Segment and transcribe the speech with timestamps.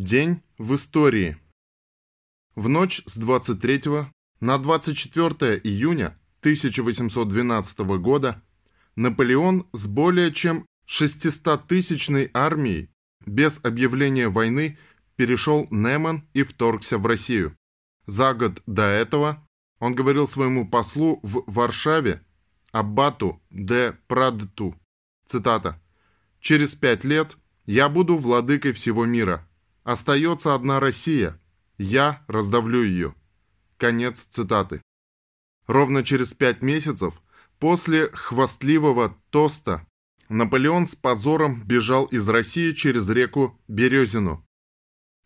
[0.00, 1.38] День в истории.
[2.54, 3.82] В ночь с 23
[4.38, 8.40] на 24 июня 1812 года
[8.94, 12.90] Наполеон с более чем 600-тысячной армией
[13.26, 14.78] без объявления войны
[15.16, 17.56] перешел Неман и вторгся в Россию.
[18.06, 19.44] За год до этого
[19.80, 22.24] он говорил своему послу в Варшаве,
[22.70, 24.76] Аббату де Прадту,
[25.26, 25.82] цитата,
[26.38, 27.36] «Через пять лет
[27.66, 29.47] я буду владыкой всего мира.
[29.88, 31.40] Остается одна Россия.
[31.78, 33.14] Я раздавлю ее».
[33.78, 34.82] Конец цитаты.
[35.66, 37.14] Ровно через пять месяцев
[37.58, 39.86] после хвастливого тоста
[40.28, 44.46] Наполеон с позором бежал из России через реку Березину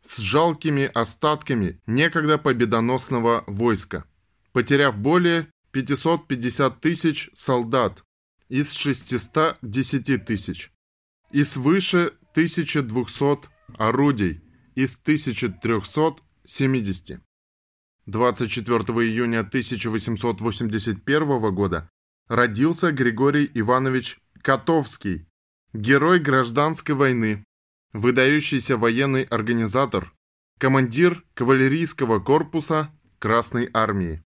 [0.04, 4.04] с жалкими остатками некогда победоносного войска,
[4.52, 8.04] потеряв более 550 тысяч солдат
[8.48, 10.70] из 610 тысяч
[11.32, 14.40] и свыше 1200 орудий
[14.74, 17.20] из 1370.
[18.06, 21.88] 24 июня 1881 года
[22.28, 25.26] родился Григорий Иванович Котовский,
[25.72, 27.44] герой гражданской войны,
[27.92, 30.12] выдающийся военный организатор,
[30.58, 34.22] командир кавалерийского корпуса Красной Армии.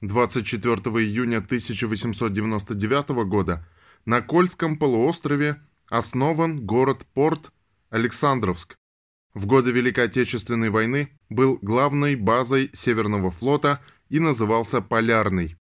[0.00, 3.68] 24 июня 1899 года
[4.04, 7.52] на Кольском полуострове основан город-порт
[7.90, 8.76] Александровск.
[9.34, 15.56] В годы Великой Отечественной войны был главной базой Северного флота и назывался Полярный.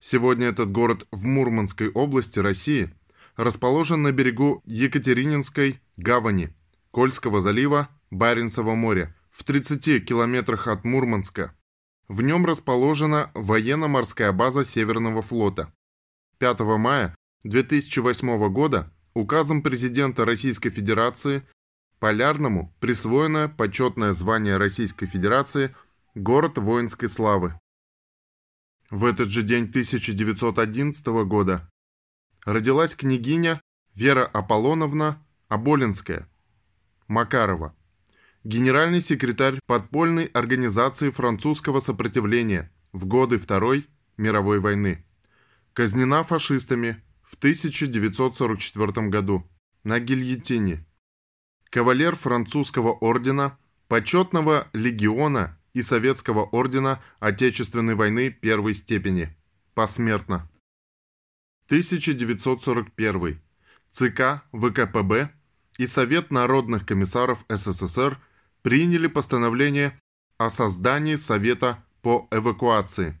[0.00, 2.94] Сегодня этот город в Мурманской области России
[3.36, 6.54] расположен на берегу Екатерининской гавани,
[6.90, 11.54] Кольского залива, Баренцева моря, в 30 километрах от Мурманска.
[12.08, 15.72] В нем расположена военно-морская база Северного флота.
[16.38, 21.42] 5 мая 2008 года указом президента Российской Федерации
[22.00, 25.76] Полярному присвоено почетное звание Российской Федерации
[26.14, 27.60] «Город воинской славы».
[28.88, 31.70] В этот же день 1911 года
[32.46, 33.60] родилась княгиня
[33.94, 36.26] Вера Аполлоновна Аболинская,
[37.06, 37.76] Макарова,
[38.44, 45.04] генеральный секретарь подпольной организации французского сопротивления в годы Второй мировой войны.
[45.74, 49.46] Казнена фашистами в 1944 году
[49.84, 50.86] на гильотине.
[51.70, 59.36] Кавалер французского ордена, почетного легиона и советского ордена Отечественной войны первой степени.
[59.74, 60.50] Посмертно.
[61.66, 63.40] 1941.
[63.90, 65.30] ЦК ВКПБ
[65.78, 68.18] и Совет народных комиссаров СССР
[68.62, 69.96] приняли постановление
[70.38, 73.16] о создании Совета по эвакуации.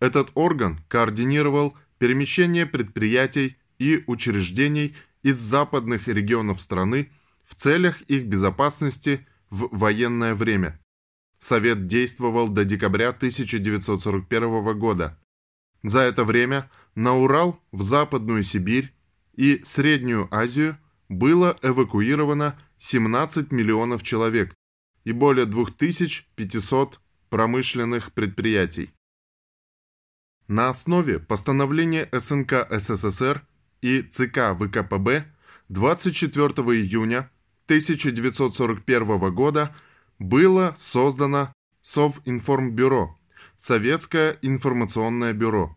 [0.00, 7.10] Этот орган координировал перемещение предприятий и учреждений из западных регионов страны
[7.48, 10.78] в целях их безопасности в военное время.
[11.40, 15.18] Совет действовал до декабря 1941 года.
[15.82, 18.92] За это время на Урал, в Западную Сибирь
[19.34, 20.76] и Среднюю Азию
[21.08, 24.54] было эвакуировано 17 миллионов человек
[25.04, 28.90] и более 2500 промышленных предприятий.
[30.48, 33.46] На основе постановления СНК СССР
[33.80, 35.26] и ЦК ВКПБ
[35.68, 37.30] 24 июня
[37.68, 39.76] 1941 года
[40.18, 41.52] было создано
[41.82, 43.14] Совинформбюро,
[43.58, 45.76] Советское информационное бюро.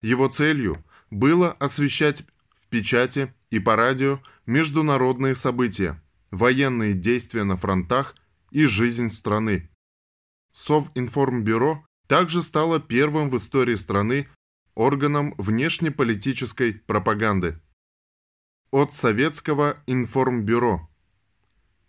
[0.00, 2.24] Его целью было освещать
[2.58, 8.14] в печати и по радио международные события, военные действия на фронтах
[8.50, 9.68] и жизнь страны.
[10.54, 14.28] Совинформбюро также стало первым в истории страны
[14.74, 17.60] органом внешнеполитической пропаганды.
[18.70, 20.88] От Советского информбюро.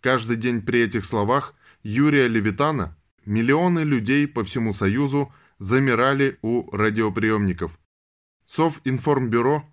[0.00, 2.96] Каждый день при этих словах Юрия Левитана
[3.26, 7.78] миллионы людей по всему Союзу замирали у радиоприемников.
[8.46, 9.64] Совинформбюро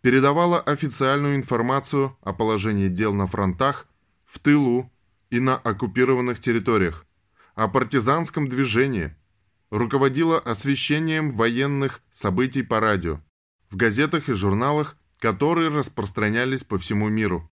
[0.00, 3.86] передавало официальную информацию о положении дел на фронтах,
[4.24, 4.90] в тылу
[5.30, 7.04] и на оккупированных территориях,
[7.54, 9.14] о партизанском движении,
[9.70, 13.20] руководило освещением военных событий по радио,
[13.68, 17.50] в газетах и журналах, которые распространялись по всему миру.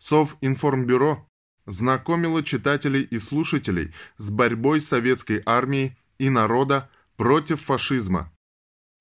[0.00, 1.27] Совинформбюро
[1.68, 8.32] знакомило читателей и слушателей с борьбой советской армии и народа против фашизма,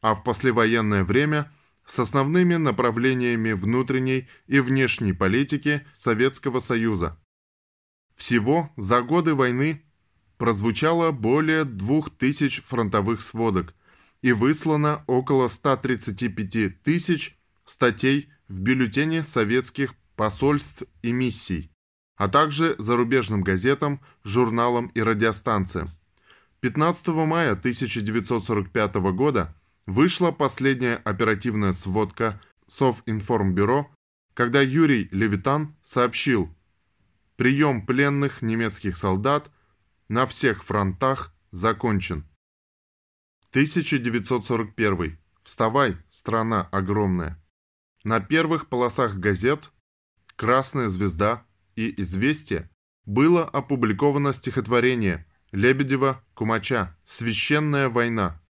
[0.02, 1.52] а в послевоенное время
[1.88, 7.18] с основными направлениями внутренней и внешней политики Советского Союза.
[8.16, 9.84] Всего за годы войны
[10.38, 13.74] прозвучало более 2000 фронтовых сводок
[14.22, 21.72] и выслано около 135 тысяч статей в бюллетене советских посольств и миссий.
[22.18, 25.92] А также зарубежным газетам, журналам и радиостанциям.
[26.60, 29.56] 15 мая 1945 года
[29.86, 33.90] вышла последняя оперативная сводка Совинформбюро,
[34.34, 36.54] когда Юрий Левитан сообщил
[37.38, 39.50] «Прием пленных немецких солдат
[40.10, 42.28] на всех фронтах закончен».
[43.52, 45.18] 1941.
[45.44, 47.42] Вставай, страна огромная.
[48.04, 49.72] На первых полосах газет
[50.36, 51.47] «Красная звезда»
[51.78, 52.70] и «Известия»
[53.06, 58.42] было опубликовано стихотворение Лебедева Кумача «Священная война».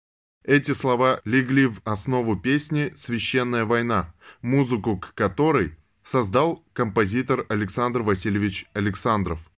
[0.44, 8.66] Эти слова легли в основу песни «Священная война», музыку к которой создал композитор Александр Васильевич
[8.74, 9.52] Александров.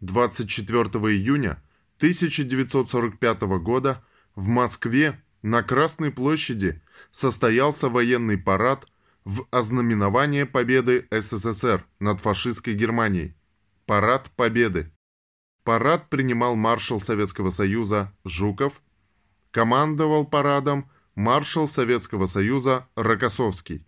[0.00, 0.82] 24
[1.12, 1.62] июня
[1.98, 4.04] 1945 года
[4.36, 8.86] в Москве на Красной площади состоялся военный парад
[9.26, 13.34] в ознаменование победы СССР над фашистской Германией.
[13.84, 14.92] Парад Победы.
[15.64, 18.80] Парад принимал маршал Советского Союза Жуков,
[19.50, 23.84] командовал парадом маршал Советского Союза Рокоссовский.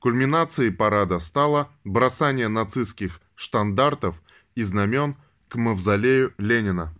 [0.00, 4.20] Кульминацией парада стало бросание нацистских штандартов
[4.56, 5.14] и знамен
[5.48, 6.92] к мавзолею Ленина.